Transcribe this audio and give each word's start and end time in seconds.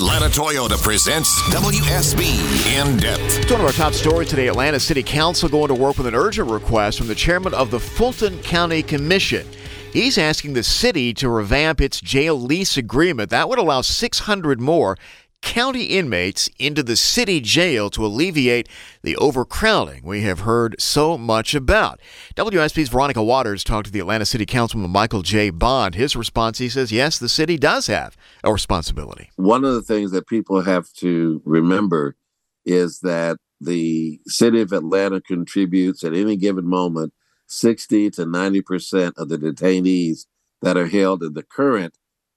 Atlanta 0.00 0.30
Toyota 0.30 0.82
presents 0.82 1.42
WSB 1.50 2.66
In 2.74 2.96
Depth. 2.96 3.40
It's 3.40 3.52
one 3.52 3.60
of 3.60 3.66
our 3.66 3.72
top 3.72 3.92
stories 3.92 4.30
today. 4.30 4.48
Atlanta 4.48 4.80
City 4.80 5.02
Council 5.02 5.46
going 5.46 5.68
to 5.68 5.74
work 5.74 5.98
with 5.98 6.06
an 6.06 6.14
urgent 6.14 6.50
request 6.50 6.96
from 6.96 7.06
the 7.06 7.14
chairman 7.14 7.52
of 7.52 7.70
the 7.70 7.78
Fulton 7.78 8.40
County 8.40 8.82
Commission. 8.82 9.46
He's 9.92 10.16
asking 10.16 10.54
the 10.54 10.62
city 10.62 11.12
to 11.12 11.28
revamp 11.28 11.82
its 11.82 12.00
jail 12.00 12.40
lease 12.40 12.78
agreement. 12.78 13.28
That 13.28 13.50
would 13.50 13.58
allow 13.58 13.82
600 13.82 14.58
more 14.58 14.96
county 15.42 15.84
inmates 15.84 16.48
into 16.58 16.82
the 16.82 16.96
city 16.96 17.40
jail 17.40 17.90
to 17.90 18.04
alleviate 18.04 18.68
the 19.02 19.16
overcrowding 19.16 20.02
we 20.04 20.22
have 20.22 20.40
heard 20.40 20.80
so 20.80 21.18
much 21.18 21.54
about. 21.54 22.00
WSB's 22.36 22.88
Veronica 22.88 23.22
Waters 23.22 23.64
talked 23.64 23.86
to 23.86 23.92
the 23.92 24.00
Atlanta 24.00 24.24
City 24.24 24.46
Councilman 24.46 24.90
Michael 24.90 25.22
J. 25.22 25.50
Bond. 25.50 25.94
His 25.94 26.14
response, 26.14 26.58
he 26.58 26.68
says, 26.68 26.92
yes, 26.92 27.18
the 27.18 27.28
city 27.28 27.56
does 27.56 27.86
have 27.88 28.16
a 28.44 28.52
responsibility. 28.52 29.30
One 29.36 29.64
of 29.64 29.74
the 29.74 29.82
things 29.82 30.12
that 30.12 30.26
people 30.26 30.60
have 30.62 30.92
to 30.94 31.42
remember 31.44 32.16
is 32.64 33.00
that 33.00 33.36
the 33.60 34.20
city 34.26 34.60
of 34.60 34.72
Atlanta 34.72 35.20
contributes 35.20 36.04
at 36.04 36.14
any 36.14 36.36
given 36.36 36.66
moment 36.66 37.12
60 37.46 38.10
to 38.10 38.24
90% 38.24 39.12
of 39.16 39.28
the 39.28 39.36
detainees 39.36 40.26
that 40.62 40.76
are 40.76 40.86
held 40.86 41.22
in 41.22 41.34
the 41.34 41.42
current 41.42 41.94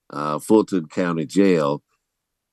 uh, 0.09 0.40
Fulton 0.40 0.88
County 0.88 1.26
Jail 1.26 1.84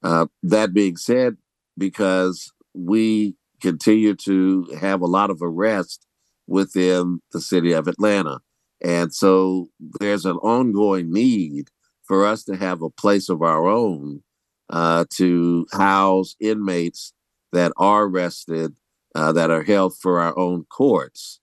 uh, 0.02 0.27
that 0.42 0.72
being 0.72 0.96
said, 0.96 1.36
because 1.77 2.52
we 2.74 3.34
continue 3.60 4.14
to 4.14 4.64
have 4.80 5.00
a 5.00 5.06
lot 5.06 5.30
of 5.30 5.41
arrests 5.42 6.06
within 6.46 7.20
the 7.32 7.41
city 7.41 7.72
of 7.72 7.86
Atlanta. 7.86 8.41
And 8.82 9.14
so 9.14 9.68
there's 9.78 10.24
an 10.24 10.36
ongoing 10.36 11.12
need 11.12 11.68
for 12.05 12.27
us 12.27 12.44
to 12.44 12.56
have 12.56 12.82
a 12.82 12.91
place 12.91 13.28
of 13.28 13.42
our 13.42 13.68
own 13.68 14.22
uh, 14.70 15.05
to 15.10 15.66
house 15.72 16.34
inmates 16.41 17.12
that 17.52 17.72
are 17.77 18.05
arrested, 18.05 18.77
uh, 19.14 19.32
that 19.32 19.50
are 19.50 19.62
held 19.62 19.97
for 19.98 20.20
our 20.20 20.36
own 20.38 20.64
courts. 20.64 21.41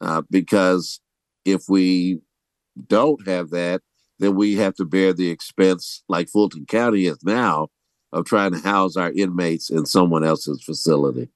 Uh, 0.00 0.22
because 0.30 1.00
if 1.44 1.62
we 1.68 2.20
don't 2.86 3.26
have 3.26 3.50
that, 3.50 3.82
then 4.18 4.34
we 4.34 4.54
have 4.56 4.74
to 4.74 4.84
bear 4.84 5.12
the 5.12 5.30
expense, 5.30 6.04
like 6.08 6.28
Fulton 6.28 6.66
County 6.66 7.06
is 7.06 7.18
now, 7.24 7.68
of 8.12 8.24
trying 8.24 8.52
to 8.52 8.58
house 8.58 8.96
our 8.96 9.12
inmates 9.12 9.70
in 9.70 9.86
someone 9.86 10.24
else's 10.24 10.62
facility. 10.62 11.28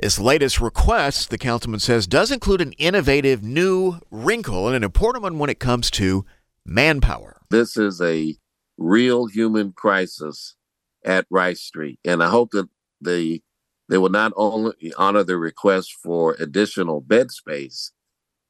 This 0.00 0.18
latest 0.18 0.60
request, 0.60 1.28
the 1.28 1.36
councilman 1.36 1.80
says, 1.80 2.06
does 2.06 2.30
include 2.30 2.62
an 2.62 2.72
innovative 2.72 3.42
new 3.42 4.00
wrinkle 4.10 4.66
and 4.66 4.76
an 4.76 4.84
important 4.84 5.22
one 5.22 5.38
when 5.38 5.50
it 5.50 5.60
comes 5.60 5.90
to 5.92 6.24
manpower. 6.64 7.42
This 7.50 7.76
is 7.76 8.00
a 8.00 8.36
real 8.78 9.26
human 9.26 9.72
crisis 9.72 10.56
at 11.04 11.26
Rice 11.28 11.60
Street, 11.60 11.98
and 12.04 12.22
I 12.22 12.28
hope 12.28 12.50
that 12.52 12.68
the 13.00 13.42
they 13.90 13.98
will 13.98 14.08
not 14.08 14.32
only 14.36 14.92
honor 14.96 15.24
the 15.24 15.36
request 15.36 15.96
for 16.00 16.36
additional 16.38 17.00
bed 17.00 17.32
space, 17.32 17.90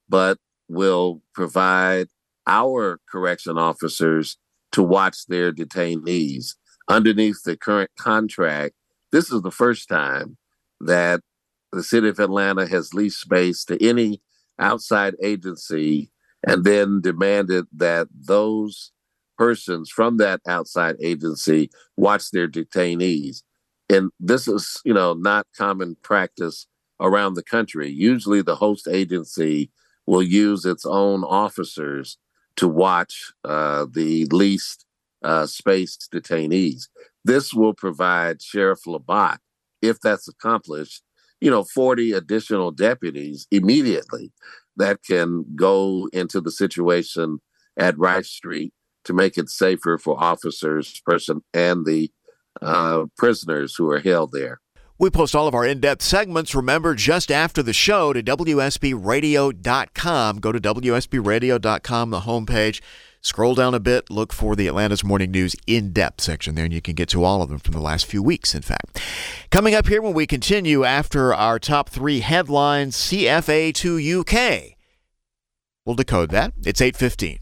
but 0.07 0.37
will 0.69 1.23
provide 1.35 2.09
our 2.47 3.01
correction 3.11 3.57
officers 3.57 4.37
to 4.73 4.83
watch 4.83 5.27
their 5.27 5.51
detainees 5.51 6.57
underneath 6.91 7.43
the 7.45 7.57
current 7.57 7.91
contract, 7.99 8.75
this 9.13 9.31
is 9.33 9.43
the 9.43 9.51
first 9.51 9.89
time 9.89 10.37
that 10.81 11.21
the 11.73 11.83
city 11.83 12.09
of 12.09 12.19
Atlanta 12.19 12.67
has 12.67 12.95
leased 12.95 13.21
space 13.21 13.65
to 13.67 13.83
any 13.87 14.21
outside 14.59 15.15
agency 15.23 16.11
and 16.47 16.65
then 16.65 17.01
demanded 17.01 17.67
that 17.73 18.09
those 18.13 18.93
persons 19.39 19.91
from 19.91 20.17
that 20.17 20.41
outside 20.47 20.97
agency 21.01 21.71
watch 21.97 22.31
their 22.31 22.49
detainees. 22.49 23.43
And 23.89 24.11
this 24.19 24.49
is, 24.49 24.81
you 24.85 24.93
know, 24.93 25.15
not 25.15 25.47
common 25.57 25.97
practice 26.03 26.67
around 27.01 27.35
the 27.35 27.43
country. 27.43 27.89
Usually 27.89 28.43
the 28.43 28.57
host 28.57 28.89
agency 28.89 29.71
will 30.07 30.23
use 30.23 30.65
its 30.65 30.85
own 30.85 31.25
officers 31.25 32.19
to 32.57 32.69
watch 32.69 33.33
uh, 33.45 33.87
the 33.91 34.27
leased 34.27 34.87
uh, 35.23 35.47
space 35.47 35.99
detainees. 36.13 36.89
This 37.25 37.53
will 37.53 37.75
provide 37.75 38.43
Sheriff 38.43 38.81
Labat, 38.87 39.39
if 39.83 40.01
that's 40.01 40.29
accomplished, 40.29 41.03
you 41.41 41.51
know, 41.51 41.65
40 41.65 42.13
additional 42.13 42.71
deputies 42.71 43.47
immediately 43.51 44.33
that 44.77 45.03
can 45.03 45.45
go 45.55 46.09
into 46.13 46.41
the 46.41 46.51
situation 46.51 47.41
at 47.79 47.99
Rice 47.99 48.31
Street 48.31 48.73
to 49.05 49.13
make 49.13 49.39
it 49.39 49.49
safer 49.49 49.99
for 49.99 50.23
officers, 50.23 51.01
person, 51.05 51.43
and 51.55 51.87
the 51.87 52.11
uh, 52.61 53.07
prisoners 53.17 53.75
who 53.75 53.91
are 53.91 54.01
held 54.01 54.33
there. 54.33 54.61
We 54.99 55.09
post 55.09 55.35
all 55.35 55.49
of 55.49 55.55
our 55.55 55.65
in 55.65 55.81
depth 55.81 56.03
segments, 56.03 56.55
remember, 56.55 56.95
just 56.95 57.31
after 57.31 57.63
the 57.63 57.73
show 57.73 58.13
to 58.13 58.23
WSBRadio.com. 58.23 60.41
Go 60.41 60.53
to 60.53 60.61
WSBRadio.com, 60.61 62.11
the 62.11 62.21
homepage. 62.21 62.83
Scroll 63.23 63.55
down 63.55 63.75
a 63.75 63.81
bit, 63.81 64.09
look 64.09 64.33
for 64.33 64.57
the 64.57 64.67
Atlanta's 64.67 65.05
Morning 65.05 65.31
News 65.31 65.55
in 65.67 65.93
depth 65.93 66.23
section 66.23 66.55
there, 66.55 66.65
and 66.65 66.73
you 66.73 66.81
can 66.81 66.95
get 66.95 67.11
to 67.11 67.23
all 67.23 67.43
of 67.43 67.51
them 67.51 67.59
from 67.59 67.73
the 67.75 67.81
last 67.81 68.07
few 68.07 68.23
weeks, 68.23 68.55
in 68.55 68.63
fact. 68.63 68.99
Coming 69.51 69.75
up 69.75 69.89
here 69.89 70.01
when 70.01 70.15
we 70.15 70.27
continue 70.27 70.85
after 70.85 71.35
our 71.35 71.59
top 71.59 71.91
three 71.91 72.21
headlines 72.21 72.97
CFA 72.97 73.75
to 73.75 74.21
UK. 74.21 74.77
We'll 75.85 75.97
decode 75.97 76.31
that. 76.31 76.55
It's 76.65 76.81
815. 76.81 77.41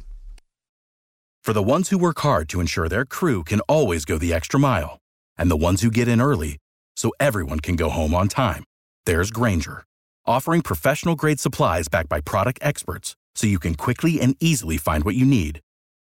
For 1.45 1.53
the 1.53 1.63
ones 1.63 1.91
who 1.91 1.99
work 1.99 2.19
hard 2.21 2.49
to 2.49 2.61
ensure 2.61 2.89
their 2.89 3.05
crew 3.05 3.45
can 3.45 3.61
always 3.61 4.05
go 4.05 4.19
the 4.19 4.35
extra 4.35 4.59
mile, 4.59 4.99
and 5.37 5.49
the 5.49 5.57
ones 5.57 5.83
who 5.83 5.93
get 5.93 6.09
in 6.09 6.21
early 6.21 6.57
so 6.97 7.13
everyone 7.21 7.61
can 7.61 7.77
go 7.77 7.89
home 7.89 8.15
on 8.15 8.27
time, 8.27 8.65
there's 9.07 9.31
Grainger, 9.31 9.85
offering 10.27 10.63
professional 10.63 11.15
grade 11.15 11.39
supplies 11.39 11.87
backed 11.87 12.09
by 12.09 12.21
product 12.21 12.59
experts 12.63 13.15
so 13.37 13.47
you 13.47 13.61
can 13.61 13.77
quickly 13.77 14.21
and 14.21 14.37
easily 14.41 14.77
find 14.77 15.05
what 15.05 15.15
you 15.15 15.25
need. 15.25 15.61